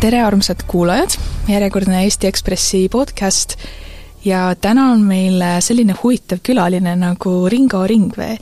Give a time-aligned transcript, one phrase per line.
[0.00, 1.10] tere, armsad kuulajad,
[1.48, 3.52] järjekordne Eesti Ekspressi podcast
[4.24, 8.38] ja täna on meil selline huvitav külaline nagu Ringo Ringvee,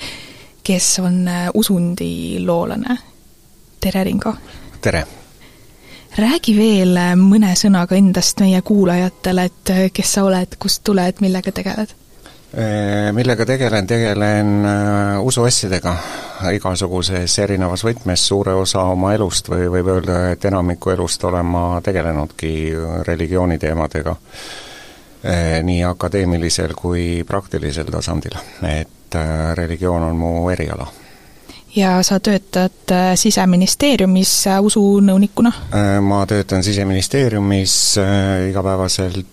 [0.62, 2.98] kes on usundiloolane.
[3.80, 4.34] tere, Ringo!
[4.80, 5.02] tere!
[6.18, 11.97] räägi veel mõne sõnaga endast meie kuulajatele, et kes sa oled, kust tuled, millega tegeled?
[13.12, 14.52] Millega tegelen, tegelen
[15.20, 15.92] usuasjadega
[16.56, 21.64] igasuguses erinevas võtmes, suure osa oma elust või võib öelda, et enamiku elust olen ma
[21.84, 22.52] tegelenudki
[23.08, 24.14] religiooniteemadega,
[25.68, 29.20] nii akadeemilisel kui praktilisel tasandil, et
[29.60, 30.88] religioon on mu eriala
[31.78, 35.52] ja sa töötad äh, Siseministeeriumis äh, usunõunikuna?
[35.74, 37.74] Äh, ma töötan Siseministeeriumis
[38.50, 39.26] igapäevaselt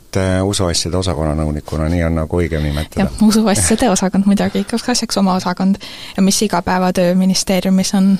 [0.43, 3.03] usuasjade osakonna nõunikuna, nii on nagu õigem nimetada.
[3.03, 5.75] jah, usuasjade osakond muidugi, igaks asjaks oma osakond.
[6.15, 8.15] ja mis igapäevatöö ministeeriumis on?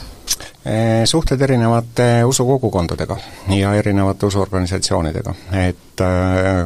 [1.05, 3.17] Suhted erinevate usukogukondadega
[3.55, 6.03] ja erinevate usuorganisatsioonidega, et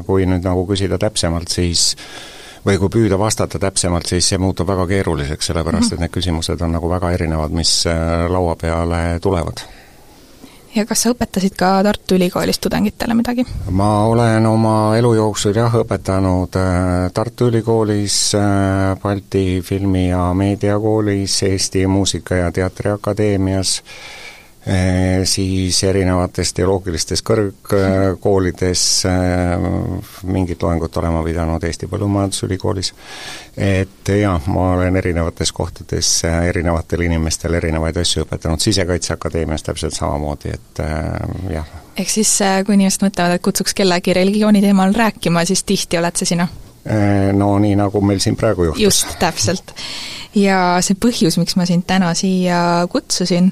[0.07, 1.91] kui nüüd nagu küsida täpsemalt, siis
[2.65, 6.75] või kui püüda vastata täpsemalt, siis see muutub väga keeruliseks, sellepärast et need küsimused on
[6.77, 9.65] nagu väga erinevad, mis äh, laua peale tulevad
[10.75, 13.45] ja kas sa õpetasid ka Tartu Ülikoolis tudengitele midagi?
[13.71, 21.41] ma olen oma elu jooksul jah, õpetanud äh, Tartu Ülikoolis, äh, Balti Filmi- ja Meediakoolis,
[21.49, 23.79] Eesti Muusika- ja Teatriakadeemias,
[25.23, 29.63] siis erinevates teoloogilistes kõrgkoolides eh,
[30.29, 32.91] mingit loengut olen ma pidanud Eesti Põllumajandusülikoolis,
[33.57, 40.53] et jah, ma olen erinevates kohtades eh, erinevatele inimestele erinevaid asju õpetanud, Sisekaitseakadeemias täpselt samamoodi,
[40.53, 40.83] et
[41.55, 41.73] jah.
[41.97, 46.35] ehk siis, kui inimesed mõtlevad, et kutsuks kellegi religiooni teemal rääkima, siis tihti oled see
[46.35, 46.49] sina?
[47.35, 48.81] No nii, nagu meil siin praegu juhtus.
[48.83, 49.73] just, täpselt.
[50.37, 53.51] ja see põhjus, miks ma sind täna siia kutsusin,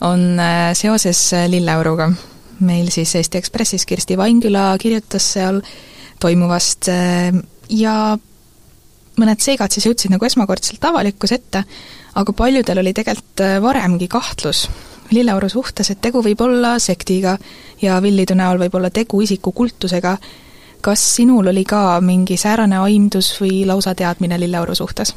[0.00, 2.12] on äh, seoses äh, lilleauruga.
[2.60, 5.60] meil siis Eesti Ekspressis Kirsti Vainküla kirjutas seal
[6.20, 7.32] toimuvast äh,
[7.68, 8.18] ja
[9.16, 11.64] mõned seigad siis jõudsid nagu esmakordselt avalikkuse ette,
[12.14, 14.66] aga paljudel oli tegelikult varemgi kahtlus
[15.10, 17.36] lilleauru suhtes, et tegu võib olla sektiga
[17.82, 20.16] ja Villidu näol võib olla tegu isiku kultusega.
[20.80, 25.14] kas sinul oli ka mingi säärane aimdus või lausa teadmine lilleauru suhtes?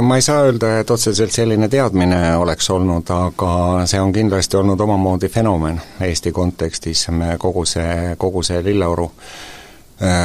[0.00, 3.50] Ma ei saa öelda, et otseselt selline teadmine oleks olnud, aga
[3.84, 9.10] see on kindlasti olnud omamoodi fenomen Eesti kontekstis, me kogu see, kogu see Lilleoru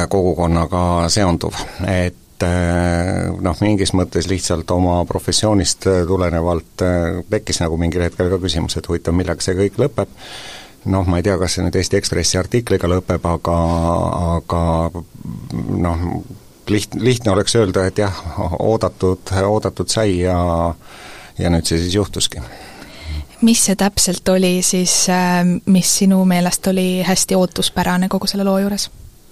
[0.08, 0.82] kogukonnaga
[1.12, 2.46] seonduv, et
[3.44, 6.88] noh, mingis mõttes lihtsalt oma professioonist tulenevalt
[7.30, 10.16] tekkis nagu mingil hetkel ka küsimus, et huvitav, millega see kõik lõpeb,
[10.88, 13.58] noh, ma ei tea, kas see nüüd Eesti Ekspressi artikliga lõpeb, aga,
[14.38, 14.62] aga
[15.76, 16.08] noh,
[16.70, 18.22] liht-, lihtne oleks öelda, et jah,
[18.58, 20.38] oodatud, oodatud sai ja
[21.38, 22.42] ja nüüd see siis juhtuski.
[23.40, 28.58] mis see täpselt oli siis, äh, mis sinu meelest oli hästi ootuspärane kogu selle loo
[28.58, 28.90] juures?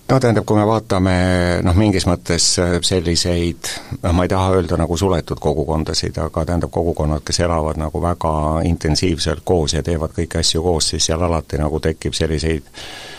[0.08, 1.16] no tähendab, kui me vaatame
[1.62, 2.46] noh, mingis mõttes
[2.90, 3.70] selliseid,
[4.02, 8.32] noh ma ei taha öelda nagu suletud kogukondasid, aga tähendab, kogukonnad, kes elavad nagu väga
[8.64, 13.17] intensiivselt koos ja teevad kõiki asju koos, siis seal alati nagu tekib selliseid Äh,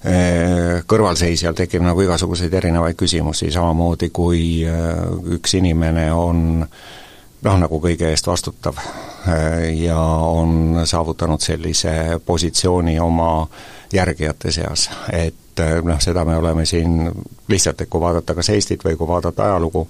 [0.00, 5.02] kõrvalseisjal tekib nagu igasuguseid erinevaid küsimusi, samamoodi kui äh,
[5.36, 6.62] üks inimene on
[7.44, 13.46] noh, nagu kõige eest vastutav äh, ja on saavutanud sellise positsiooni oma
[13.92, 17.10] järgijate seas, et noh, seda me oleme siin
[17.48, 19.82] lihtsalt, et kui vaadata kas Eestit või kui vaadata ajalugu,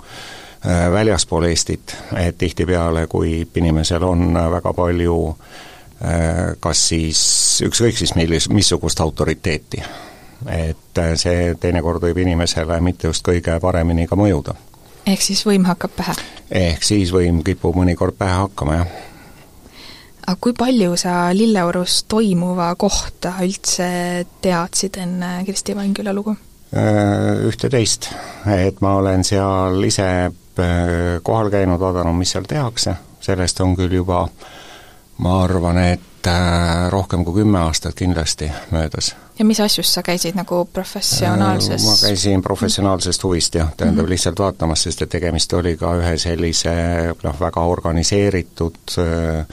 [0.93, 5.15] väljaspool Eestit, et tihtipeale, kui inimesel on väga palju
[6.61, 7.21] kas siis
[7.67, 9.83] ükskõik siis millis, missugust autoriteeti.
[10.49, 14.55] et äh, see teinekord võib inimesele mitte just kõige paremini ka mõjuda.
[15.07, 16.15] ehk siis võim hakkab pähe?
[16.51, 18.87] ehk siis võim kipub mõnikord pähe hakkama, jah.
[20.27, 23.91] aga kui palju sa Lilleorus toimuva kohta üldse
[24.41, 26.37] teadsid enne Kristi Vainküla lugu?
[26.73, 28.09] Äh, ühte-teist,
[28.47, 34.01] et ma olen seal ise äh, kohal käinud, vaadanud, mis seal tehakse, sellest on küll
[34.01, 34.29] juba
[35.21, 39.17] ma arvan, et Äh, rohkem kui kümme aastat kindlasti möödas.
[39.39, 41.85] ja mis asjus sa käisid nagu professionaalses?
[41.85, 44.11] ma käisin professionaalsest huvist jah, tähendab mm -hmm.
[44.11, 46.71] lihtsalt vaatamas, sest et tegemist oli ka ühe sellise
[47.23, 49.47] noh, väga organiseeritud äh,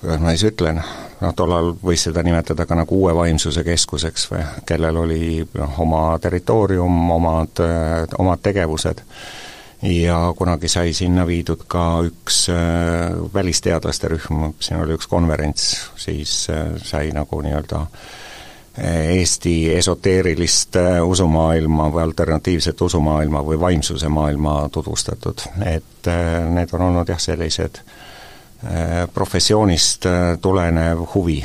[0.00, 0.82] kuidas ma siis ütlen,
[1.20, 6.18] noh tollal võis seda nimetada ka nagu uue vaimsuse keskuseks või, kellel oli noh, oma
[6.18, 9.00] territoorium, omad, äh, omad tegevused
[9.84, 16.46] ja kunagi sai sinna viidud ka üks äh, välisteadlaste rühm, siin oli üks konverents, siis
[16.50, 25.44] äh, sai nagu nii-öelda äh, Eesti esoteerilist usumaailma või alternatiivset usumaailma või vaimsuse maailma tutvustatud,
[25.66, 26.10] et
[26.50, 27.78] need on olnud jah, sellised
[29.14, 30.06] professioonist
[30.42, 31.36] tulenev huvi.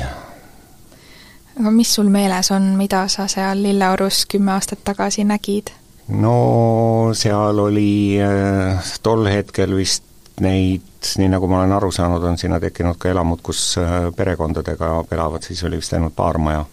[1.60, 5.70] Aga mis sul meeles on, mida sa seal Lilleorus kümme aastat tagasi nägid?
[6.10, 10.04] No seal oli äh, tol hetkel vist
[10.40, 10.86] neid,
[11.20, 15.44] nii nagu ma olen aru saanud, on sinna tekkinud ka elamud, kus äh, perekondadega elavad,
[15.46, 16.64] siis oli vist ainult paar maja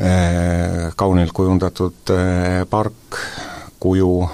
[0.00, 0.92] äh,.
[0.96, 2.12] kaunilt kujundatud
[2.70, 3.20] park,
[3.80, 4.28] kuju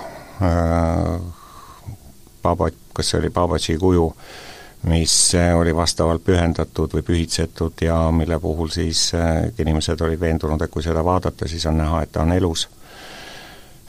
[2.43, 4.09] Baba, kas see oli Babaji kuju,
[4.91, 5.15] mis
[5.55, 9.13] oli vastavalt pühendatud või pühitsetud ja mille puhul siis
[9.63, 12.67] inimesed olid veendunud, et kui seda vaadata, siis on näha, et ta on elus.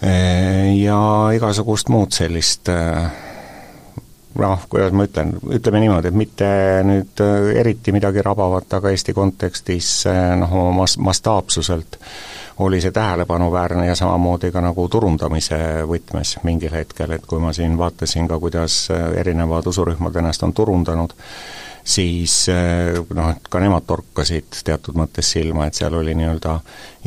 [0.04, 1.00] Äh, ja
[1.36, 2.70] igasugust muud sellist
[4.34, 6.48] noh, kuidas ma ütlen, ütleme niimoodi, et mitte
[6.88, 7.22] nüüd
[7.56, 10.08] eriti midagi rabavat, aga Eesti kontekstis
[10.42, 12.08] noh, oma mas-, mastaapsuselt äh,
[12.60, 15.58] oli see tähelepanuväärne ja samamoodi ka nagu turundamise
[15.90, 20.54] võtmes mingil hetkel, et kui ma siin vaatasin ka, kuidas äh, erinevad usurühmad ennast on
[20.54, 21.16] turundanud,
[21.83, 26.56] siis äh, noh, et ka nemad torkasid teatud mõttes silma, et seal oli nii-öelda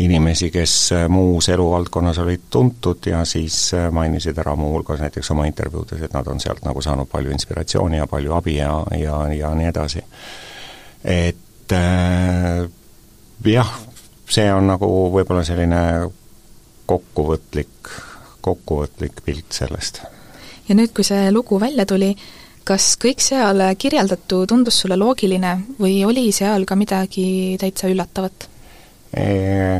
[0.04, 6.02] inimesi, kes äh, muus eluvaldkonnas olid tuntud ja siis mainisid ära muuhulgas näiteks oma intervjuudes,
[6.02, 9.70] et nad on sealt nagu saanud palju inspiratsiooni ja palju abi ja, ja, ja nii
[9.72, 10.04] edasi.
[11.04, 12.68] et äh,
[13.44, 13.72] jah,
[14.28, 15.80] see on nagu võib-olla selline
[16.86, 17.90] kokkuvõtlik,
[18.40, 20.02] kokkuvõtlik pilt sellest.
[20.68, 22.12] ja nüüd, kui see lugu välja tuli,
[22.66, 28.48] kas kõik seal kirjeldatu tundus sulle loogiline või oli seal ka midagi täitsa üllatavat?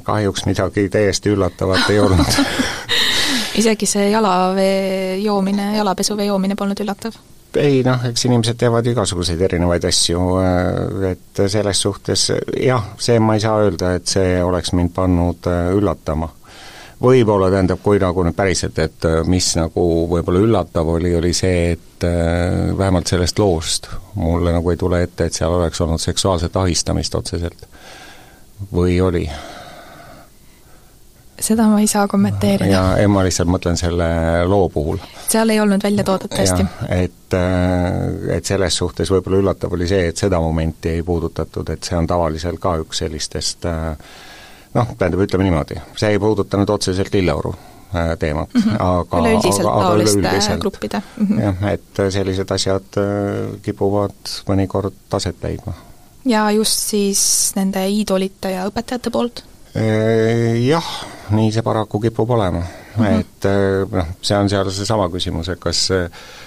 [0.06, 2.36] Kahjuks midagi täiesti üllatavat ei olnud
[3.60, 7.16] isegi see jalavee joomine, jalapesuvee joomine polnud üllatav?
[7.56, 12.26] ei noh, eks inimesed teevad igasuguseid erinevaid asju, äh, et selles suhtes
[12.60, 16.28] jah, see ma ei saa öelda, et see oleks mind pannud äh, üllatama.
[17.02, 21.76] Võib-olla tähendab, kui nagu nüüd päriselt, et äh, mis nagu võib-olla üllatav oli, oli see,
[21.76, 22.04] et
[22.76, 23.86] vähemalt sellest loost
[24.20, 27.68] mulle nagu ei tule ette, et seal oleks olnud seksuaalset ahistamist otseselt.
[28.72, 29.24] või oli
[31.40, 32.70] seda ma ei saa kommenteerida.
[32.70, 34.06] ja ei, ma lihtsalt mõtlen selle
[34.48, 35.00] loo puhul.
[35.28, 36.66] seal ei olnud välja toodud tõesti.
[36.88, 41.84] et, äh, et selles suhtes võib-olla üllatav oli see, et seda momenti ei puudutatud, et
[41.84, 43.92] see on tavaliselt ka üks sellistest äh,
[44.76, 48.78] noh, tähendab, ütleme niimoodi, see ei puudutanud otseselt Lilleoru äh, teemat mm, -hmm.
[48.84, 51.42] aga üleüldiselt taoliste gruppide mm -hmm.
[51.42, 53.02] jah, et sellised asjad
[53.62, 55.74] kipuvad mõnikord aset leidma.
[56.24, 59.44] ja just siis nende iidolite ja õpetajate poolt?
[60.66, 60.86] Jah,
[61.30, 62.62] nii see paraku kipub olema
[62.96, 63.04] mm.
[63.04, 63.20] -hmm.
[63.20, 65.88] et noh, see on seal seesama küsimus, et kas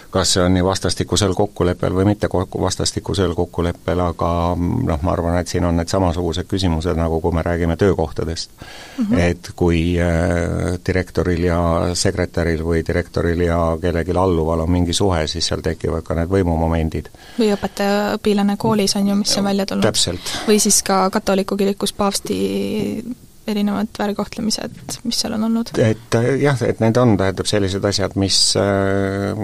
[0.10, 5.38] kas see on nii vastastikusel kokkuleppel või mitte kokku, vastastikusel kokkuleppel, aga noh, ma arvan,
[5.40, 9.06] et siin on need samasugused küsimused, nagu kui me räägime töökohtadest mm.
[9.06, 9.20] -hmm.
[9.20, 11.60] et kui äh, direktoril ja
[11.94, 17.10] sekretäril või direktoril ja kellelgi alluval on mingi suhe, siis seal tekivad ka need võimumomendid.
[17.40, 20.02] või õpetaja, õpilane koolis on ju, mis on välja tulnud.
[20.48, 23.06] või siis ka katoliku kirikus paavsti
[23.50, 25.72] erinevad väärkohtlemised, mis seal on olnud?
[25.78, 29.38] et äh, jah, et need on, tähendab, sellised asjad, mis äh,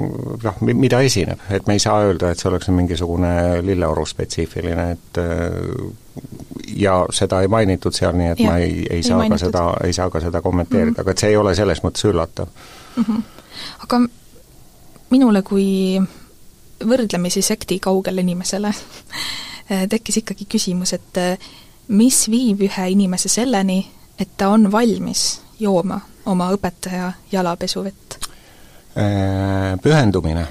[0.43, 3.31] noh, mida esineb, et me ei saa öelda, et see oleks mingisugune
[3.65, 5.47] lilleoru spetsiifiline, et äh,
[6.75, 9.39] ja seda ei mainitud seal, nii et ja, ma ei, ei, ei saa mainitud.
[9.39, 11.07] ka seda, ei saa ka seda kommenteerida mm, -hmm.
[11.07, 12.47] aga et see ei ole selles mõttes üllatav
[12.95, 13.03] mm.
[13.03, 13.23] -hmm.
[13.87, 14.01] aga
[15.11, 15.67] minule kui
[16.85, 18.71] võrdlemisi sekti kaugele inimesele
[19.89, 21.17] tekkis ikkagi küsimus, et
[21.87, 23.79] mis viib ühe inimese selleni,
[24.19, 28.19] et ta on valmis jooma oma õpetaja jalapesuvett?
[28.95, 30.47] Äh, pühendumine.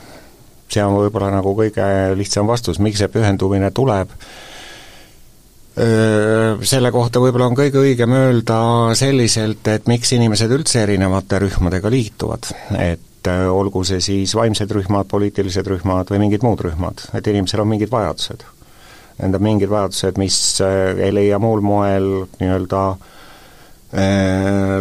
[0.75, 1.85] see on võib-olla nagu kõige
[2.19, 4.11] lihtsam vastus, miks see pühendumine tuleb,
[5.79, 8.59] äh, selle kohta võib-olla on kõige õigem öelda
[8.99, 12.51] selliselt, et miks inimesed üldse erinevate rühmadega liituvad,
[12.81, 17.63] et äh, olgu see siis vaimsed rühmad, poliitilised rühmad või mingid muud rühmad, et inimesel
[17.63, 18.43] on mingid vajadused
[19.19, 22.09] tähendab mingid vajadused, mis ei leia muul moel
[22.41, 22.99] nii-öelda äh,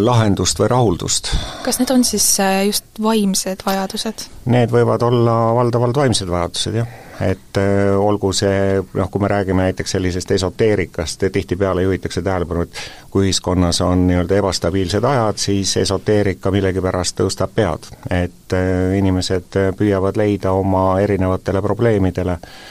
[0.02, 1.30] lahendust või rahuldust.
[1.66, 4.28] kas need on siis äh, just vaimsed vajadused?
[4.50, 6.98] Need võivad olla valdavalt vaimsed vajadused, jah.
[7.22, 12.84] et äh, olgu see, noh, kui me räägime näiteks sellisest esoteerikast, tihtipeale juhitakse tähelepanu, et
[13.14, 17.92] kui ühiskonnas on nii-öelda ebastabiilsed ajad, siis esoteerika millegipärast tõstab pead.
[18.10, 22.62] et äh, inimesed püüavad leida oma erinevatele probleemidele Eh,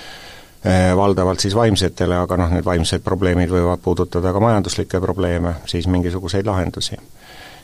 [0.97, 6.47] valdavalt siis vaimsetele, aga noh, need vaimsed probleemid võivad puudutada ka majanduslikke probleeme, siis mingisuguseid
[6.47, 6.97] lahendusi.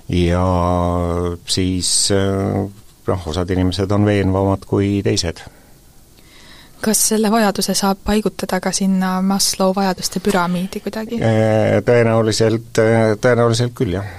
[0.08, 0.44] ja
[1.46, 2.66] siis eh,
[3.06, 5.44] noh, osad inimesed on veenvamad kui teised.
[6.80, 11.22] kas selle vajaduse saab paigutada ka sinna Maslow vajaduste püramiidi kuidagi?
[11.22, 12.72] Eh, tõenäoliselt,
[13.20, 14.16] tõenäoliselt küll, jah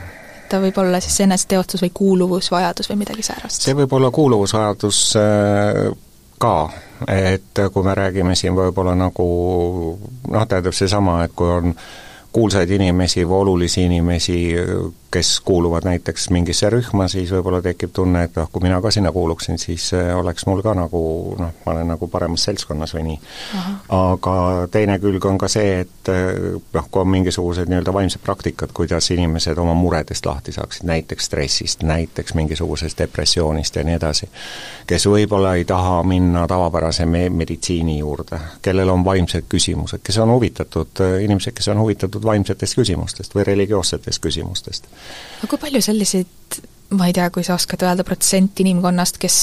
[0.49, 3.61] ta võib olla siis eneseteostus või kuuluvusvajadus või midagi säärast?
[3.67, 5.01] see võib olla kuuluvusvajadus
[6.39, 6.53] ka,
[7.07, 9.25] et kui me räägime siin võib-olla nagu
[10.27, 11.75] noh, tähendab seesama, et kui on
[12.31, 14.39] kuulsaid inimesi või olulisi inimesi,
[15.11, 19.11] kes kuuluvad näiteks mingisse rühma, siis võib-olla tekib tunne, et noh, kui mina ka sinna
[19.11, 21.01] kuuluksin, siis äh, oleks mul ka nagu
[21.39, 23.17] noh, ma olen nagu paremas seltskonnas või nii.
[23.97, 24.35] aga
[24.71, 29.09] teine külg on ka see, et äh, noh, kui on mingisugused nii-öelda vaimsed praktikad, kuidas
[29.15, 34.29] inimesed oma muredest lahti saaksid, näiteks stressist, näiteks mingisugusest depressioonist ja nii edasi,
[34.87, 40.37] kes võib-olla ei taha minna tavapärase me-, meditsiini juurde, kellel on vaimsed küsimused, kes on
[40.37, 44.89] huvitatud, äh, inimesed, kes on huvitatud vaimsetest küsimustest või religioossetest küsimustest
[45.41, 46.61] aga kui palju selliseid,
[46.95, 49.39] ma ei tea, kui sa oskad öelda, protsent inimkonnast, kes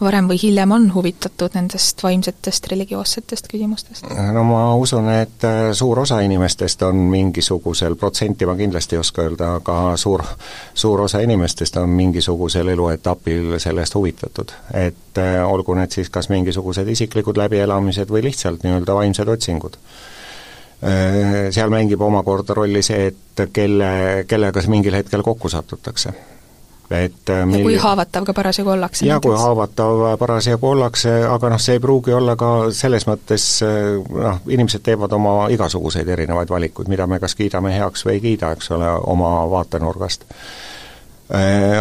[0.00, 4.08] varem või hiljem on huvitatud nendest vaimsetest religioossetest küsimustest?
[4.32, 9.24] no ma usun, et äh, suur osa inimestest on mingisugusel, protsenti ma kindlasti ei oska
[9.24, 10.24] öelda, aga suur,
[10.74, 14.52] suur osa inimestest on mingisugusel eluetapil sellest huvitatud.
[14.74, 19.80] et äh, olgu need siis kas mingisugused isiklikud läbielamised või lihtsalt nii-öelda vaimsed otsingud
[20.80, 26.12] seal mängib omakorda rolli see, et kelle, kellega mingil hetkel kokku satutakse.
[26.90, 27.58] et äh, mil...
[27.58, 29.06] ja kui haavatav ka parasjagu ollakse?
[29.06, 33.96] jaa, kui haavatav parasjagu ollakse, aga noh, see ei pruugi olla ka selles mõttes äh,
[34.20, 38.52] noh, inimesed teevad oma igasuguseid erinevaid valikuid, mida me kas kiidame heaks või ei kiida,
[38.54, 40.75] eks ole, oma vaatenurgast Äh,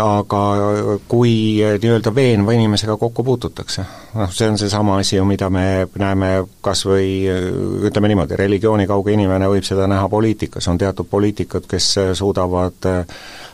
[0.01, 0.39] aga
[1.07, 3.83] kui äh, nii-öelda veenva inimesega kokku puututakse,
[4.17, 6.31] noh, see on seesama asi ju, mida me näeme
[6.65, 7.45] kas või äh,
[7.85, 12.89] ütleme niimoodi, religiooni kauge inimene võib seda näha poliitikas, on teatud poliitikud, kes suudavad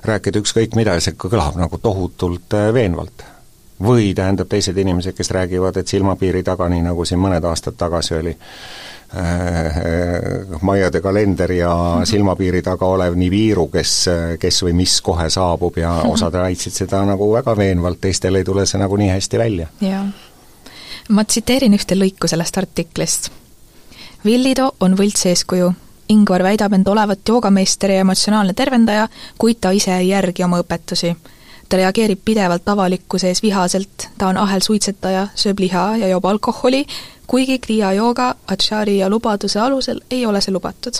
[0.08, 3.28] rääkida ükskõik mida ja see kõlab nagu tohutult veenvalt.
[3.82, 8.14] või tähendab, teised inimesed, kes räägivad, et silmapiiri taga, nii nagu siin mõned aastad tagasi
[8.16, 8.36] oli,
[9.18, 11.72] Äh, Maiade kalender ja
[12.08, 13.96] silmapiiri taga olev Nibiru, kes,
[14.40, 18.64] kes või mis kohe saabub ja osad väitsid seda nagu väga veenvalt, teistel ei tule
[18.66, 19.68] see nagu nii hästi välja.
[19.82, 20.06] jaa.
[21.10, 23.32] ma tsiteerin ühte lõiku sellest artiklist.
[24.26, 25.74] Villido on võltseeskuju.
[26.12, 31.16] Ingvar väidab end olevat joogameister ja emotsionaalne tervendaja, kuid ta ise ei järgi oma õpetusi
[31.72, 36.84] ta reageerib pidevalt avalikkuse ees vihaselt, ta on ahelsuitsetaja, sööb liha ja joob alkoholi,
[37.28, 41.00] kuigi Kriya jooga Acharya lubaduse alusel ei ole see lubatud.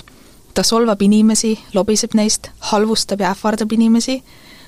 [0.54, 4.24] ta solvab inimesi, lobiseb neist, halvustab ja ähvardab inimesi,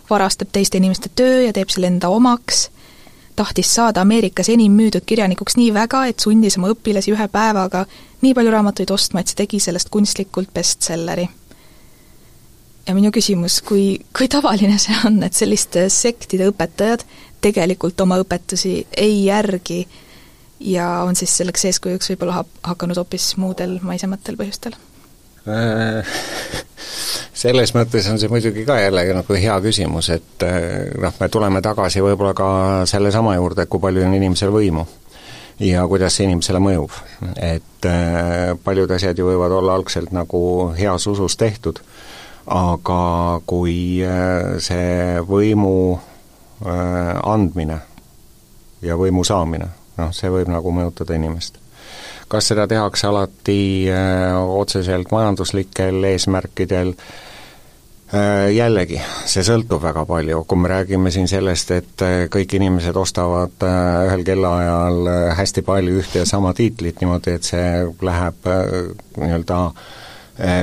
[0.10, 2.69] varastab teiste inimeste töö ja teeb selle enda omaks,
[3.36, 7.86] tahtis saada Ameerikas enim müüdud kirjanikuks nii väga, et sundis oma õpilasi ühe päevaga
[8.22, 11.29] nii palju raamatuid ostma, et see tegi sellest kunstlikult bestselleri.
[12.87, 17.05] Ja minu küsimus, kui, kui tavaline see on, et selliste sektide õpetajad
[17.43, 19.83] tegelikult oma õpetusi ei järgi
[20.63, 24.75] ja on siis selleks eeskujuks võib-olla ha-, hakanud hoopis muudel maisematel põhjustel?
[25.43, 26.07] Äh,
[27.43, 31.63] selles mõttes on see muidugi ka jällegi nagu hea küsimus, et äh, noh, me tuleme
[31.63, 32.49] tagasi võib-olla ka
[32.89, 34.87] sellesama juurde, kui palju on inimesel võimu
[35.63, 36.95] ja kuidas see inimesele mõjub.
[37.35, 41.83] et äh, paljud asjad ju võivad olla algselt nagu heas usus tehtud,
[42.45, 43.03] aga
[43.47, 44.01] kui
[44.63, 45.75] see võimu
[46.63, 47.77] andmine
[48.83, 49.69] ja võimu saamine
[50.00, 51.59] noh, see võib nagu mõjutada inimest.
[52.27, 60.62] kas seda tehakse alati äh, otseselt majanduslikel eesmärkidel äh,, jällegi, see sõltub väga palju, kui
[60.63, 66.00] me räägime siin sellest, et äh, kõik inimesed ostavad äh, ühel kellaajal äh, hästi palju
[66.01, 67.67] ühte ja sama tiitlit niimoodi, et see
[68.01, 68.50] läheb
[69.19, 69.59] nii-öelda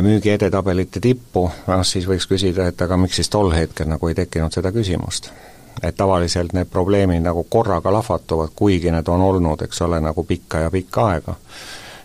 [0.02, 4.16] müügi edetabelite tippu, noh siis võiks küsida, et aga miks siis tol hetkel nagu ei
[4.18, 5.30] tekkinud seda küsimust
[5.82, 10.66] et tavaliselt need probleemid nagu korraga lahvatuvad, kuigi need on olnud, eks ole, nagu pikka
[10.66, 11.34] ja pikka aega.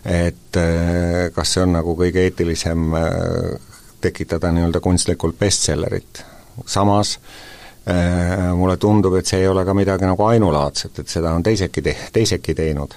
[0.04, 6.24] et eh, kas see on nagu kõige eetilisem eh, tekitada nii-öelda kunstlikult bestsellerit.
[6.66, 7.18] samas
[8.54, 11.94] mulle tundub, et see ei ole ka midagi nagu ainulaadset, et seda on teisedki te-,
[12.12, 12.96] teisedki teinud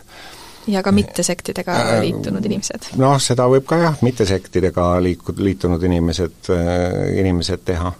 [0.68, 2.92] ja ka mittesektidega äh, liitunud inimesed?
[3.01, 6.51] noh, seda võib ka jah, mittesektidega liiku-, liitunud inimesed,
[7.22, 7.94] inimesed teha.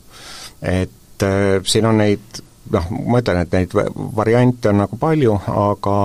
[0.62, 3.76] et äh, siin on neid noh, ma ütlen, et neid
[4.16, 5.98] variante on nagu palju, aga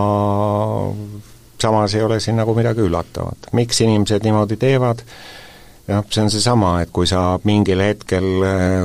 [1.60, 3.50] samas ei ole siin nagu midagi üllatavat.
[3.52, 5.04] miks inimesed niimoodi teevad,
[5.88, 8.28] jah, see on seesama, et kui sa mingil hetkel,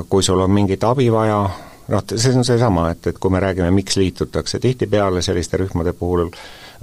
[0.10, 1.42] kui sul on mingit abi vaja,
[1.90, 6.30] noh, see on seesama, et, et kui me räägime, miks liitutakse, tihtipeale selliste rühmade puhul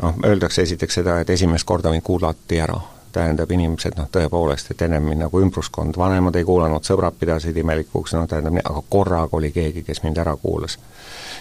[0.02, 2.80] noh, öeldakse esiteks seda, et esimest korda mind kuulati ära
[3.16, 8.26] tähendab, inimesed noh, tõepoolest, et ennem nagu ümbruskond, vanemad ei kuulanud, sõbrad pidasid imelikuks, noh
[8.28, 10.78] tähendab, aga korraga oli keegi, kes mind ära kuulas.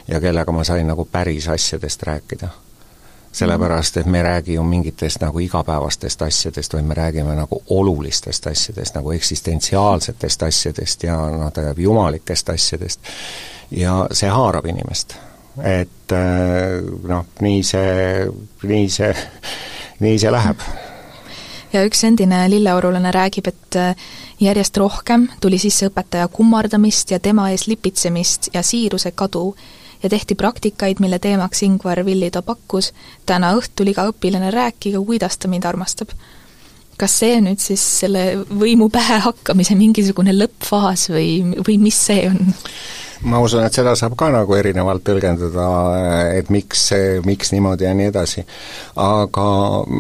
[0.07, 2.50] ja kellega ma sain nagu päris asjadest rääkida.
[3.35, 8.47] sellepärast, et me ei räägi ju mingitest nagu igapäevastest asjadest, vaid me räägime nagu olulistest
[8.47, 13.00] asjadest, nagu eksistentsiaalsetest asjadest ja noh, tähendab, jumalikest asjadest.
[13.71, 15.15] ja see haarab inimest.
[15.63, 18.25] Et noh, nii see,
[18.67, 19.13] nii see,
[20.03, 20.67] nii see läheb
[21.75, 23.95] ja üks endine lilleorulane räägib, et äh,
[24.39, 29.50] järjest rohkem tuli sisse õpetaja kummardamist ja tema ees lipitsemist ja siiruse kadu
[30.03, 32.91] ja tehti praktikaid, mille teemaks Ingvar Villido pakkus,
[33.25, 36.15] täna õhtul iga õpilane rääkige, kuidas ta mind armastab.
[36.95, 42.53] kas see nüüd siis selle võimu pähe hakkamise mingisugune lõppfaas või, või mis see on?
[43.25, 45.65] Ma usun, et seda saab ka nagu erinevalt tõlgendada,
[46.38, 46.84] et miks,
[47.25, 48.46] miks niimoodi ja nii edasi.
[49.01, 49.46] aga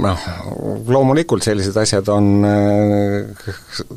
[0.05, 0.25] noh,
[0.87, 3.41] loomulikult sellised asjad on noh,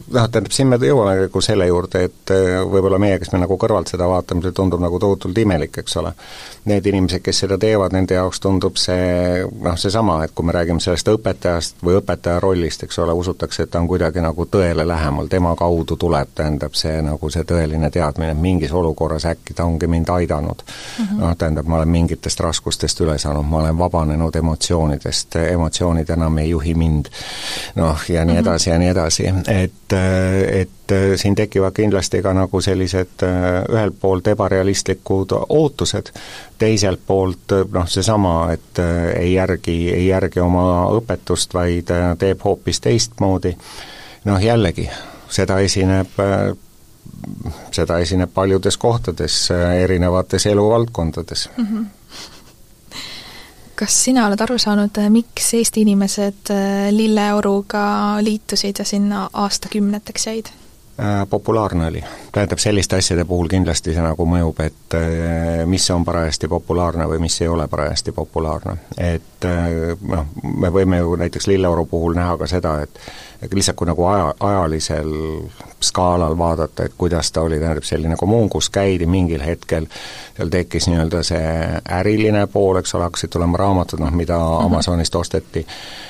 [0.08, 2.32] tähendab, siin me jõuame nagu selle juurde, et
[2.72, 6.14] võib-olla meie, kes me nagu kõrvalt seda vaatame, see tundub nagu tohutult imelik, eks ole.
[6.68, 10.80] Need inimesed, kes seda teevad, nende jaoks tundub see noh, seesama, et kui me räägime
[10.84, 15.28] sellest õpetajast või õpetaja rollist, eks ole, usutakse, et ta on kuidagi nagu tõele lähemal,
[15.28, 19.64] tema kaudu tuleb, tähendab, see nagu see tõeline teadmine, et mingis olukorras olukorras äkki ta
[19.64, 20.62] ongi mind aidanud
[20.98, 21.04] mm.
[21.04, 21.20] -hmm.
[21.20, 26.50] noh, tähendab, ma olen mingitest raskustest üle saanud, ma olen vabanenud emotsioonidest, emotsioonid enam ei
[26.50, 27.06] juhi mind.
[27.74, 28.40] noh, ja nii mhm.
[28.40, 29.92] edasi ja nii edasi, et,
[30.50, 33.24] et siin tekivad kindlasti ka nagu sellised
[33.72, 36.12] ühelt poolt ebarealistlikud ootused,
[36.58, 38.78] teiselt poolt noh, seesama, et
[39.16, 43.56] ei järgi, ei järgi oma õpetust, vaid teeb hoopis teistmoodi,
[44.24, 44.88] noh jällegi,
[45.28, 46.18] seda esineb
[47.72, 49.48] seda esineb paljudes kohtades,
[49.82, 51.66] erinevates eluvaldkondades mm.
[51.66, 51.86] -hmm
[53.78, 60.50] kas sina oled aru saanud, miks Eesti inimesed äh, lilleoruga liitusid ja sinna aastakümneteks jäid?
[61.00, 62.04] Äh, populaarne oli.
[62.32, 67.20] tähendab, selliste asjade puhul kindlasti see nagu mõjub, et äh, mis on parajasti populaarne või
[67.22, 68.74] mis ei ole parajasti populaarne.
[68.96, 69.46] et
[70.10, 74.34] noh, me võime ju näiteks lilleoru puhul näha ka seda, et lihtsalt kui nagu aja,
[74.40, 75.14] ajalisel
[75.80, 79.86] skaalal vaadata, et kuidas ta oli, tähendab selline kommuun, kus käidi mingil hetkel,
[80.36, 81.54] seal tekkis nii-öelda see
[82.00, 84.66] äriline pool, eks ole, hakkasid tulema raamatud, noh, mida mm -hmm.
[84.66, 86.08] Amazonist osteti, äh,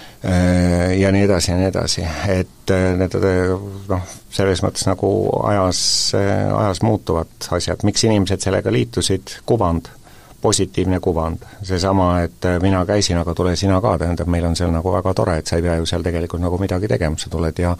[0.99, 3.15] ja nii edasi ja nii edasi, et äh, need
[3.89, 5.11] noh, selles mõttes nagu
[5.47, 5.81] ajas,
[6.17, 9.95] ajas muutuvad asjad, miks inimesed sellega liitusid, kuvand.
[10.39, 11.43] Positiivne kuvand.
[11.67, 15.15] seesama, et äh, mina käisin, aga tule sina ka, tähendab, meil on seal nagu väga
[15.15, 17.73] tore, et sa ei pea ju seal tegelikult nagu midagi tegema, sa tuled ja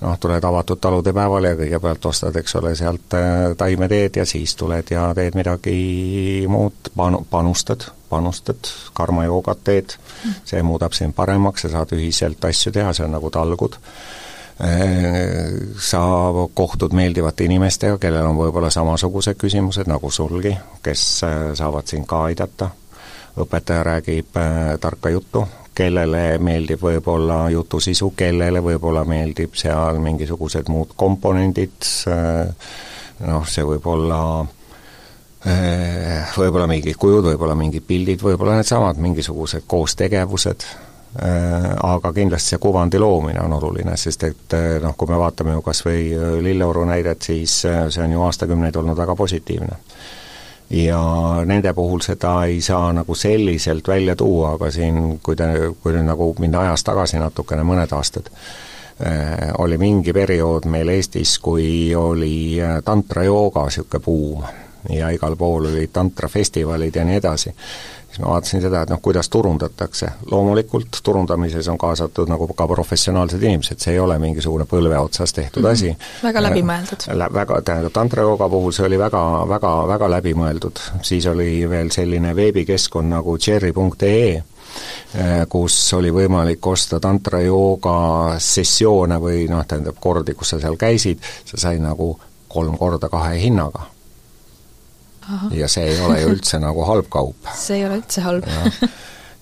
[0.00, 4.56] noh, tuled avatud talude päeval ja kõigepealt ostad, eks ole, sealt äh, taimeteed ja siis
[4.56, 9.96] tuled ja teed midagi muud, panu-, panustad, panustad, karmajoogat teed,
[10.44, 13.80] see muudab sind paremaks, sa saad ühiselt asju teha, see on nagu talgud.
[15.84, 15.98] Sa
[16.56, 22.22] kohtud meeldivate inimestega, kellel on võib-olla samasugused küsimused nagu sulgi, kes äh, saavad sind ka
[22.30, 22.70] aidata,
[23.36, 25.44] õpetaja räägib äh, tarka juttu,
[25.76, 31.76] kellele meeldib võib-olla jutu sisu, kellele võib-olla meeldib seal mingisugused muud komponendid,
[33.26, 34.20] noh, see võib olla
[35.46, 40.64] võib-olla mingid kujud, võib-olla mingid pildid, võib-olla needsamad mingisugused koostegevused,
[41.22, 45.54] Äh, aga kindlasti see kuvandi loomine on oluline, sest et äh, noh, kui me vaatame
[45.54, 46.10] ju kas või
[46.44, 49.78] Lilleoru näidet, siis see on ju aastakümneid olnud väga positiivne.
[50.70, 51.00] Ja
[51.44, 55.48] nende puhul seda ei saa nagu selliselt välja tuua, aga siin, kui te,
[55.82, 58.30] kui nüüd nagu minna ajas tagasi natukene, mõned aastad,
[59.58, 64.46] oli mingi periood meil Eestis, kui oli tantrajooga niisugune buum
[64.90, 67.52] ja igal pool olid tantrafestivalid ja nii edasi
[68.16, 70.08] siis ma vaatasin seda, et noh, kuidas turundatakse.
[70.30, 75.62] loomulikult turundamises on kaasatud nagu ka professionaalsed inimesed, see ei ole mingisugune põlve otsas tehtud
[75.62, 75.72] mm -hmm.
[75.72, 75.96] asi.
[76.22, 77.06] väga läbimõeldud.
[77.34, 80.78] Väga, tähendab, tantrajooga puhul see oli väga, väga, väga läbimõeldud.
[81.02, 84.42] siis oli veel selline veebikeskkond nagu cherry.ee,
[85.14, 91.18] eh, kus oli võimalik osta tantrajooga sessioone või noh, tähendab kordi, kus sa seal käisid,
[91.44, 93.95] sa said nagu kolm korda kahe hinnaga
[95.54, 97.50] ja see ei ole ju üldse nagu halb kaup.
[97.66, 98.48] see ei ole üldse halb.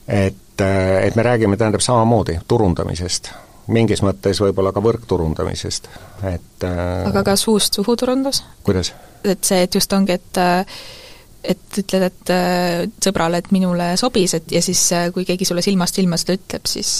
[0.08, 3.30] et, äh, et me räägime, tähendab, samamoodi turundamisest,
[3.74, 5.88] mingis mõttes võib-olla ka võrkturundamisest,
[6.30, 8.44] et äh, aga ka suust suhu turundus?
[8.66, 8.94] kuidas?
[9.24, 10.78] et see, et just ongi, et äh,
[11.44, 12.30] et ütled, et
[13.04, 14.80] sõbrale, et minule sobis, et ja siis
[15.12, 16.94] kui keegi sulle silmast silma seda ütleb, siis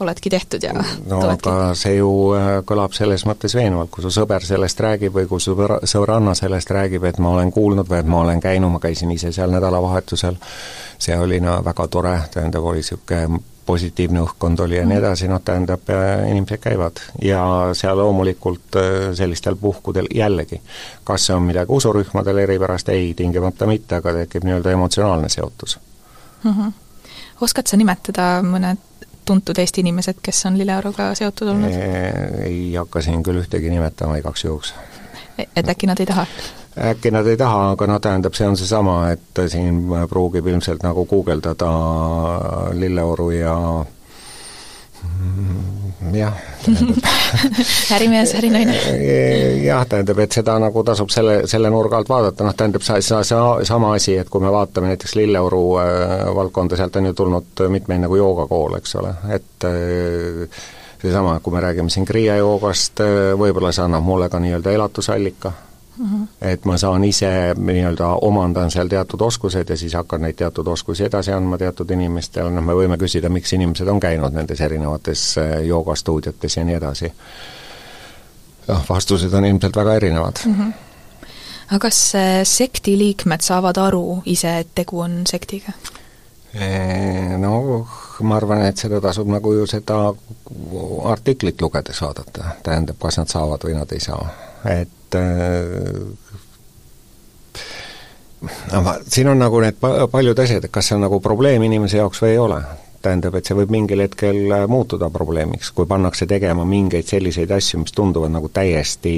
[0.00, 0.84] oledki tehtud ja no
[1.20, 1.48] tuledki.
[1.48, 5.40] aga see ju äh, kõlab selles mõttes veenvalt, kui su sõber sellest räägib või kui
[5.40, 5.56] su
[5.92, 9.32] sõbranna sellest räägib, et ma olen kuulnud või et ma olen käinud, ma käisin ise
[9.32, 10.40] seal nädalavahetusel,
[10.98, 15.40] see oli no väga tore, tähendab, oli niisugune positiivne õhkkond oli ja nii edasi, noh
[15.44, 17.42] tähendab, äh, inimesed käivad ja
[17.78, 20.60] seal loomulikult äh, sellistel puhkudel jällegi,
[21.04, 25.78] kas see on midagi usurühmadel eripärast, ei, tingimata mitte, aga tekib nii-öelda emotsionaalne seotus
[26.42, 26.50] mm.
[26.50, 26.72] -hmm.
[27.40, 28.89] oskad sa nimetada mõned
[29.30, 31.76] tuntud Eesti inimesed, kes on lilleoruga seotud olnud?
[32.44, 34.74] ei hakka siin küll ühtegi nimetama igaks juhuks.
[35.38, 36.26] E, et äkki nad ei taha?
[36.90, 41.06] äkki nad ei taha, aga noh, tähendab, see on seesama, et siin pruugib ilmselt nagu
[41.10, 41.70] guugeldada
[42.78, 43.56] lilleoru ja
[46.12, 46.34] jah,
[47.94, 48.74] ärimees, ärinaine.
[49.64, 53.22] jah, tähendab, et seda nagu tasub selle, selle nurga alt vaadata, noh tähendab, sa, sa,
[53.26, 57.64] sa, sama asi, et kui me vaatame näiteks Lilleoru äh, valdkonda, sealt on ju tulnud
[57.68, 60.60] mitmeid nagu joogakoole, eks ole, et äh,
[61.02, 65.52] seesama, kui me räägime siin Kriia joogast äh,, võib-olla see annab mulle ka nii-öelda elatusallika.
[66.40, 71.04] Et ma saan ise nii-öelda, omandan seal teatud oskused ja siis hakkan neid teatud oskusi
[71.04, 75.56] edasi andma teatud inimestele, noh me võime küsida, miks inimesed on käinud nendes erinevates äh,
[75.68, 77.12] joogastuudiotes ja nii edasi.
[78.68, 80.54] noh, vastused on ilmselt väga erinevad mm.
[80.54, 80.72] -hmm.
[81.68, 85.72] aga kas äh, sekti liikmed saavad aru ise, et tegu on sektiga?
[87.38, 87.86] No
[88.26, 89.98] ma arvan, et seda tasub nagu ju seda
[91.10, 94.24] artiklit lugedes vaadata, tähendab, kas nad saavad või nad ei saa,
[94.70, 95.18] et
[98.72, 99.80] noh, siin on nagu need
[100.12, 102.62] paljud asjad, et kas see on nagu probleem inimese jaoks või ei ole.
[103.00, 107.78] tähendab, et see võib mingil hetkel äh, muutuda probleemiks, kui pannakse tegema mingeid selliseid asju,
[107.80, 109.14] mis tunduvad nagu täiesti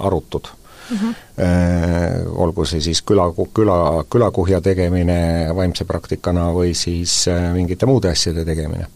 [0.00, 0.48] arutud
[0.90, 0.96] mm.
[0.96, 2.32] -hmm.
[2.44, 8.86] olgu see siis küla, küla, külakuhja tegemine vaimse praktikana või siis mingite muude asjade tegemine.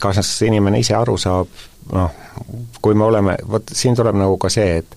[0.00, 1.48] kas inimene ise aru saab,
[1.92, 2.10] noh,
[2.82, 4.96] kui me oleme, vot siin tuleb nagu ka see, et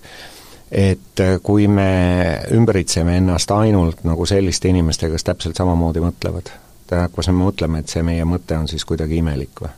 [0.72, 1.90] et kui me
[2.52, 6.50] ümbritseme ennast ainult nagu selliste inimestega, kes täpselt samamoodi mõtlevad,
[6.90, 9.72] tähendab, kas me mõtleme, et see meie mõte on siis kuidagi imelik või?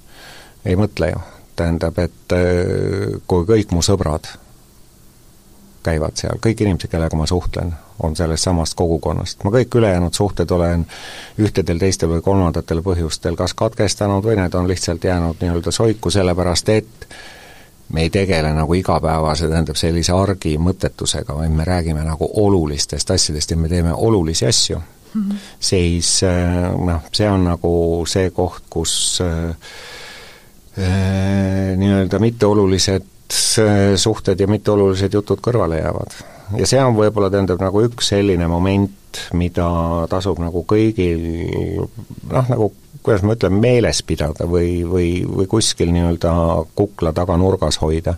[0.65, 1.19] ei mõtle ju.
[1.57, 4.29] Tähendab, et äh, kui kõik mu sõbrad
[5.87, 7.71] käivad seal, kõik inimesed, kellega ma suhtlen,
[8.03, 9.43] on sellest samast kogukonnast.
[9.43, 10.85] ma kõik ülejäänud suhted olen
[11.39, 16.69] ühtedel, teistel või kolmandatel põhjustel kas katkestanud või need on lihtsalt jäänud nii-öelda soiku, sellepärast
[16.75, 17.07] et
[17.93, 23.51] me ei tegele nagu igapäevase, tähendab sellise argi mõttetusega, vaid me räägime nagu olulistest asjadest
[23.51, 25.35] ja me teeme olulisi asju mm, -hmm.
[25.59, 29.55] siis äh, noh, see on nagu see koht, kus äh, äh,
[30.77, 33.05] nii-öelda mitteolulised
[33.59, 36.17] äh, suhted ja mitteolulised jutud kõrvale jäävad.
[36.57, 39.67] ja see on võib-olla, tähendab, nagu üks selline moment, mida
[40.11, 41.23] tasub nagu kõigil
[42.29, 42.71] noh, nagu
[43.07, 46.33] kuidas ma ütlen, meeles pidada või, või, või kuskil nii-öelda
[46.75, 48.17] kukla taga nurgas hoida.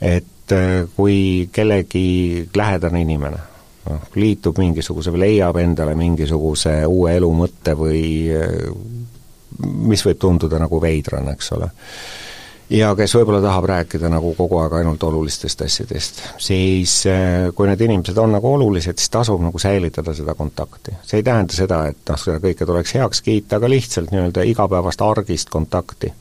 [0.00, 3.40] et äh, kui kellegi lähedane inimene
[3.88, 8.02] noh, liitub mingisuguse või leiab endale mingisuguse uue elumõtte või
[8.36, 8.56] äh,
[9.60, 11.70] mis võib tunduda nagu veidrana, eks ole
[12.70, 17.82] ja kes võib-olla tahab rääkida nagu kogu aeg ainult olulistest asjadest, siis äh, kui need
[17.86, 20.94] inimesed on nagu olulised, siis tasub nagu säilitada seda kontakti.
[21.06, 25.02] see ei tähenda seda, et noh, seda kõike tuleks heaks kiita, aga lihtsalt nii-öelda igapäevast
[25.02, 26.12] argist kontakti.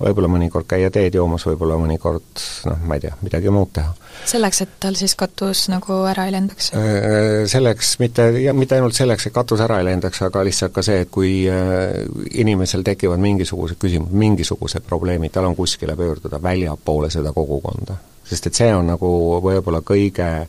[0.00, 3.94] võib-olla mõnikord käia teed joomas, võib-olla mõnikord noh, ma ei tea, midagi muud teha
[4.26, 6.70] selleks, et tal siis katus nagu ära ei lendaks?
[6.76, 10.84] Äh, selleks, mitte, ja mitte ainult selleks, et katus ära ei lendaks, aga lihtsalt ka
[10.84, 12.00] see, et kui äh,
[12.40, 17.96] inimesel tekivad mingisugused küsimused, mingisugused probleemid, tal on kuskile pöörduda väljapoole seda kogukonda.
[18.24, 19.08] sest et see on nagu
[19.42, 20.46] võib-olla kõige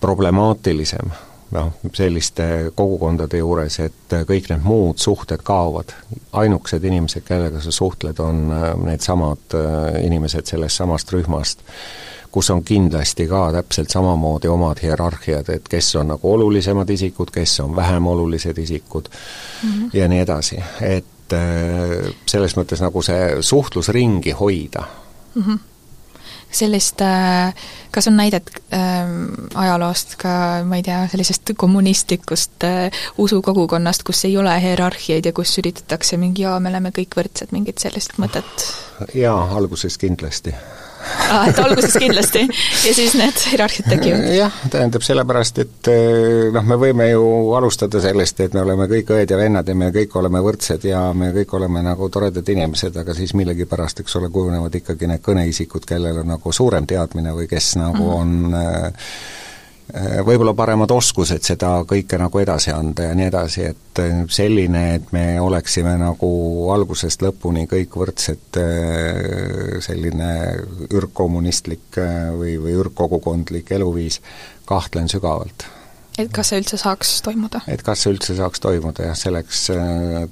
[0.00, 1.12] problemaatilisem
[1.56, 5.94] noh, selliste kogukondade juures, et kõik need muud suhted kaovad.
[6.32, 9.56] ainukesed inimesed, kellega sa suhtled, on äh, needsamad
[10.02, 11.64] inimesed sellest samast rühmast
[12.36, 17.60] kus on kindlasti ka täpselt samamoodi omad hierarhiad, et kes on nagu olulisemad isikud, kes
[17.64, 19.90] on vähem olulised isikud mm -hmm.
[19.92, 24.84] ja nii edasi, et äh, selles mõttes nagu see suhtlusringi hoida
[25.34, 25.42] mm.
[25.42, 25.64] -hmm
[26.50, 27.54] sellist, äh,
[27.90, 28.80] kas on näidet äh,
[29.54, 35.58] ajaloost ka, ma ei tea, sellisest kommunistlikust äh, usukogukonnast, kus ei ole hierarhiaid ja kus
[35.58, 38.68] üritatakse mingi jaa, me oleme kõik võrdsed, mingit sellist mõtet?
[39.14, 40.54] jaa, alguses kindlasti.
[41.48, 44.26] Et alguses kindlasti ja siis need hierarhiad tekivad?
[44.36, 47.24] jah, tähendab sellepärast, et eh, noh, me võime ju
[47.58, 51.06] alustada sellest, et me oleme kõik õed ja vennad ja me kõik oleme võrdsed ja
[51.16, 55.86] me kõik oleme nagu toredad inimesed, aga siis millegipärast, eks ole, kujunevad ikkagi need kõneisikud,
[55.88, 58.20] kellel on nagu suurem teadmine või kes nagu mm -hmm.
[58.20, 58.92] on Äh,
[59.94, 65.12] võib-olla paremad oskused seda kõike nagu edasi anda ja nii edasi, et äh, selline, et
[65.14, 66.30] me oleksime nagu
[66.74, 70.30] algusest lõpuni kõik võrdsed, äh, selline
[70.90, 72.00] ürgkommunistlik
[72.34, 74.20] või, või ürgkogukondlik eluviis,
[74.66, 75.68] kahtlen sügavalt.
[76.18, 77.62] et kas see üldse saaks toimuda?
[77.70, 79.68] et kas see üldse saaks toimuda, jah, selleks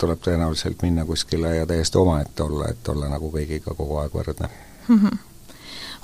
[0.03, 4.51] tuleb tõenäoliselt minna kuskile ja täiesti omaette olla, et olla nagu kõigiga kogu aeg võrdne
[4.89, 4.99] mm.
[4.99, 5.19] -hmm.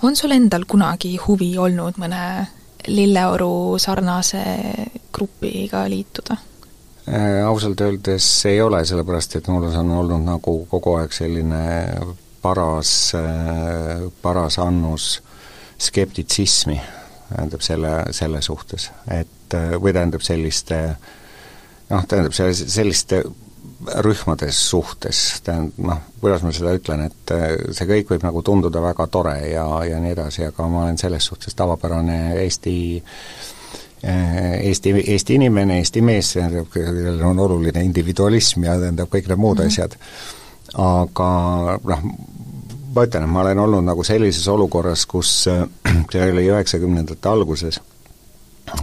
[0.07, 2.23] on sul endal kunagi huvi olnud mõne
[2.87, 4.45] Lilleoru sarnase
[5.13, 6.37] grupiga liituda?
[7.09, 11.63] Äh, ausalt öeldes ei ole, sellepärast et mul on olnud nagu kogu aeg selline
[12.43, 15.23] paras, äh, paras annus
[15.81, 16.77] skeptitsismi,
[17.31, 20.81] tähendab selle, selle suhtes, et äh, või tähendab selliste
[21.91, 23.25] noh, tähendab selle, selliste
[23.87, 27.33] rühmades suhtes, tähendab noh, kuidas ma seda ütlen, et
[27.77, 31.31] see kõik võib nagu tunduda väga tore ja, ja nii edasi, aga ma olen selles
[31.31, 32.77] suhtes tavapärane Eesti
[34.01, 36.33] Eesti, Eesti inimene, Eesti mees,
[36.73, 39.73] kellel on oluline individualism ja tähendab kõik need muud mm -hmm.
[39.73, 39.97] asjad,
[40.75, 41.31] aga
[41.85, 42.05] noh,
[42.95, 45.33] ma ütlen, et ma olen olnud nagu sellises olukorras, kus
[46.13, 47.81] see oli üheksakümnendate alguses,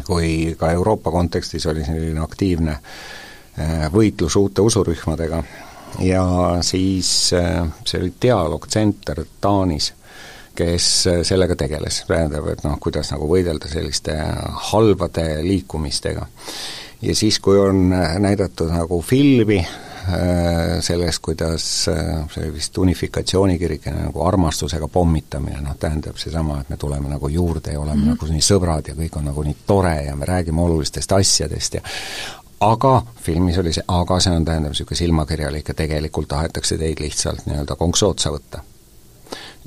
[0.06, 2.82] kui ka Euroopa kontekstis oli selline aktiivne äh,
[3.94, 5.44] võitlus uute usurühmadega
[6.00, 9.94] ja siis äh, see oli Dialoog Center Taanis,
[10.56, 14.16] kes äh, sellega tegeles, tähendab, et noh, kuidas nagu võidelda selliste
[14.72, 16.28] halbade liikumistega.
[17.02, 17.90] ja siis, kui on
[18.20, 19.62] näidatud nagu filmi
[20.08, 26.78] Äh, sellest, kuidas äh, see vist unifikatsioonikirik nagu armastusega pommitamine, noh tähendab seesama, et me
[26.80, 28.16] tuleme nagu juurde ja oleme mm -hmm.
[28.16, 31.82] nagu nii sõbrad ja kõik on nagu nii tore ja me räägime olulistest asjadest ja
[32.60, 37.46] aga filmis oli see, aga see on, tähendab, niisugune silmakirjalik ja tegelikult tahetakse teid lihtsalt
[37.46, 38.64] nii-öelda konks otsa võtta.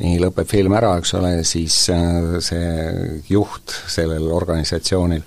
[0.01, 5.23] Nii lõpeb film ära, eks ole, siis äh, see juht sellel organisatsioonil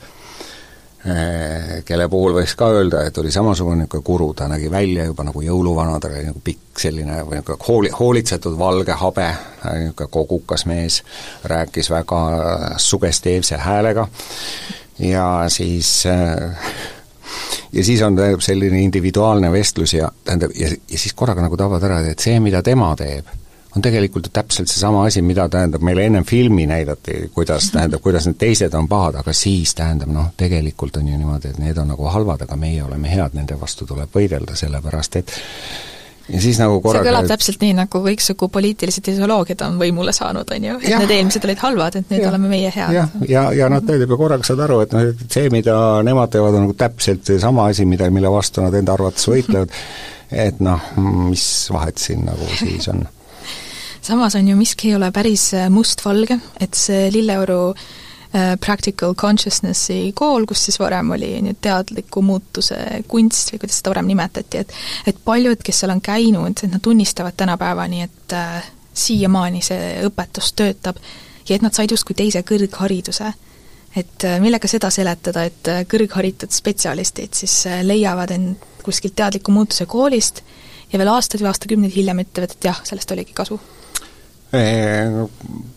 [1.04, 5.26] Eh, kelle puhul võiks ka öelda, et oli samasugune niisugune kuru, ta nägi välja juba
[5.28, 9.26] nagu jõuluvana, ta oli nagu pikk selline või niisugune hooli, hoolitsetud valge habe,
[9.66, 11.02] niisugune kogukas mees,
[11.44, 12.22] rääkis väga
[12.80, 14.08] sugestiivse häälega.
[15.04, 16.06] Ja siis
[17.74, 21.84] ja siis on tähendab selline individuaalne vestlus ja tähendab, ja, ja siis korraga nagu tabad
[21.84, 23.32] ära, et see, mida tema teeb
[23.76, 28.28] on tegelikult ju täpselt seesama asi, mida tähendab, meile ennem filmi näidati, kuidas tähendab, kuidas
[28.30, 31.90] need teised on pahad, aga siis tähendab noh, tegelikult on ju niimoodi, et need on
[31.90, 35.34] nagu halvad, aga meie oleme head, nende vastu tuleb võidelda, sellepärast et
[36.30, 40.50] ja siis nagu korraga see kõlab täpselt nii, nagu kõiksugu poliitilised ideoloogiad on võimule saanud,
[40.56, 41.00] on ju, et ja.
[41.02, 42.30] need eelmised olid halvad, et nüüd ja.
[42.32, 42.96] oleme meie head.
[42.96, 46.32] jah, ja, ja, ja tähendab, ja korraga saad aru, et noh, et see, mida nemad
[46.34, 49.76] teevad, on nagu täpselt seesama asi, mida, mille vastu nad enda arvates võitlevad,
[50.48, 50.88] et noh,
[51.28, 53.04] mis vahet siin nagu siis on
[54.04, 57.74] samas on ju miski ei ole päris mustvalge, et see Lilleoru
[58.60, 64.08] Practical Consciousnessi kool, kus siis varem oli nüüd teadliku muutuse kunst või kuidas seda varem
[64.10, 64.74] nimetati, et
[65.12, 70.50] et paljud, kes seal on käinud, et nad tunnistavad tänapäevani, et äh, siiamaani see õpetus
[70.58, 70.98] töötab
[71.50, 73.34] ja et nad said justkui teise kõrghariduse.
[73.96, 79.86] et äh, millega seda seletada, et äh, kõrgharitud spetsialistid siis leiavad end kuskilt teadliku muutuse
[79.86, 80.42] koolist
[80.92, 83.62] ja veel aastaid või aastakümneid hiljem ütlevad, et jah, sellest oligi kasu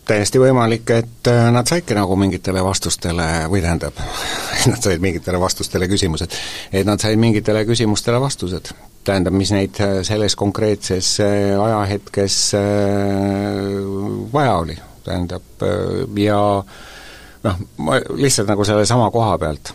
[0.07, 3.97] täiesti võimalik, et äh, nad saidki nagu mingitele vastustele, või tähendab,
[4.69, 6.35] nad said mingitele vastustele küsimused,
[6.71, 8.73] et nad said mingitele küsimustele vastused.
[9.07, 12.51] tähendab, mis neid äh, selles konkreetses äh, ajahetkes
[14.33, 15.65] vaja oli, tähendab,
[16.17, 16.39] ja
[17.43, 19.71] noh, ma lihtsalt nagu sellesama koha pealt,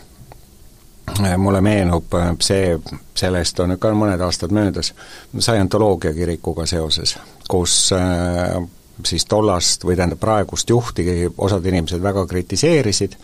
[1.37, 2.77] mulle meenub see,
[3.19, 4.93] sellest on ikka mõned aastad möödas,
[5.39, 7.17] Scientoloogia kirikuga seoses,
[7.49, 7.91] kus
[9.05, 11.05] siis tollast või tähendab praegust juhti
[11.37, 13.15] osad inimesed väga kritiseerisid,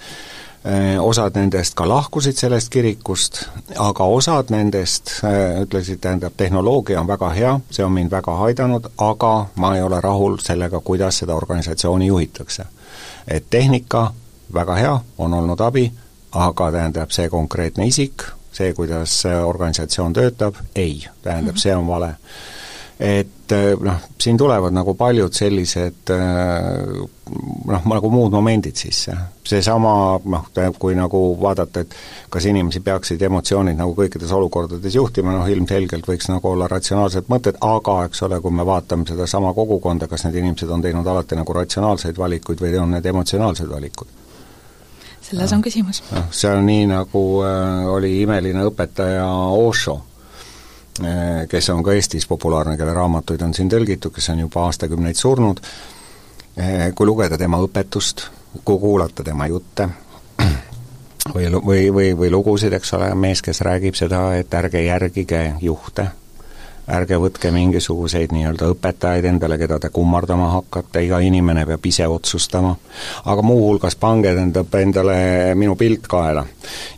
[0.66, 3.44] eh, osad nendest ka lahkusid sellest kirikust,
[3.78, 8.90] aga osad nendest eh, ütlesid, tähendab, tehnoloogia on väga hea, see on mind väga aidanud,
[8.98, 12.66] aga ma ei ole rahul sellega, kuidas seda organisatsiooni juhitakse.
[13.28, 14.14] et tehnika,
[14.54, 15.92] väga hea, on olnud abi,
[16.32, 22.16] aga tähendab, see konkreetne isik, see, kuidas organisatsioon töötab, ei, tähendab, see on vale
[23.00, 26.98] et eh, noh, siin tulevad nagu paljud sellised eh,
[27.72, 29.16] noh, nagu muud momendid sisse.
[29.50, 29.94] seesama
[30.26, 31.96] noh, kui nagu vaadata, et
[32.30, 37.62] kas inimesi peaksid emotsioonid nagu kõikides olukordades juhtima, noh ilmselgelt võiks nagu olla ratsionaalsed mõtted,
[37.62, 41.56] aga eks ole, kui me vaatame sedasama kogukonda, kas need inimesed on teinud alati nagu
[41.56, 44.18] ratsionaalseid valikuid või on need emotsionaalsed valikud
[45.30, 46.02] selles on küsimus.
[46.12, 49.28] noh, see on nii, nagu äh, oli imeline õpetaja
[49.70, 50.09] Eh,
[51.50, 55.62] kes on ka Eestis populaarne, kelle raamatuid on siin tõlgitud, kes on juba aastakümneid surnud,
[56.58, 58.28] eh, kui lugeda tema õpetust,
[58.64, 59.90] kui kuulata tema jutte,
[61.34, 66.10] või, või, või, või lugusid, eks ole, mees, kes räägib seda, et ärge järgige juhte
[66.90, 72.74] ärge võtke mingisuguseid nii-öelda õpetajaid endale, keda te kummardama hakkate, iga inimene peab ise otsustama,
[73.30, 74.34] aga muuhulgas pange
[74.82, 75.20] endale
[75.60, 76.46] minu pilt kaela.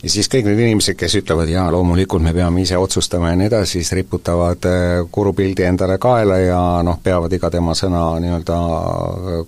[0.03, 3.51] ja siis kõik need inimesed, kes ütlevad, jaa, loomulikult me peame ise otsustama ja nii
[3.51, 8.59] edasi, siis riputavad äh, kurupildi endale kaela ja noh, peavad iga tema sõna nii-öelda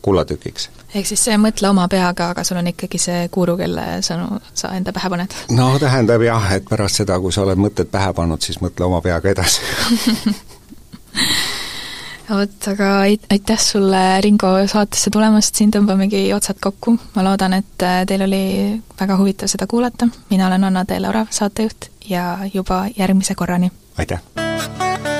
[0.01, 4.39] kullatükiks ehk siis see mõtle oma peaga, aga sul on ikkagi see guru, kelle sõnu
[4.53, 5.35] sa enda pähe paned?
[5.57, 9.01] no tähendab jah, et pärast seda, kui sa oled mõtted pähe pannud, siis mõtle oma
[9.05, 9.61] peaga edasi
[12.29, 18.01] vot, aga aitäh sulle, Ringo, saatesse tulemast, siin tõmbamegi otsad kokku, ma loodan, et äh,
[18.09, 18.43] teil oli
[18.99, 23.71] väga huvitav seda kuulata, mina olen Anna Teele-Orav, saatejuht, ja juba järgmise korrani!
[23.97, 25.12] aitäh!